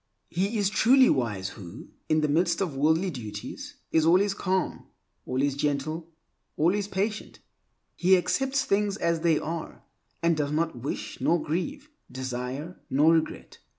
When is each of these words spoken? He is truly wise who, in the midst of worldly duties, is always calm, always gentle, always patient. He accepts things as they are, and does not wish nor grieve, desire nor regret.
He 0.31 0.57
is 0.57 0.71
truly 0.71 1.11
wise 1.11 1.49
who, 1.49 1.89
in 2.09 2.21
the 2.21 2.27
midst 2.27 2.59
of 2.59 2.75
worldly 2.75 3.11
duties, 3.11 3.75
is 3.91 4.03
always 4.03 4.33
calm, 4.33 4.87
always 5.27 5.53
gentle, 5.53 6.09
always 6.57 6.87
patient. 6.87 7.37
He 7.95 8.17
accepts 8.17 8.65
things 8.65 8.97
as 8.97 9.19
they 9.19 9.37
are, 9.37 9.83
and 10.23 10.35
does 10.35 10.51
not 10.51 10.75
wish 10.75 11.21
nor 11.21 11.39
grieve, 11.39 11.91
desire 12.11 12.79
nor 12.89 13.13
regret. 13.13 13.59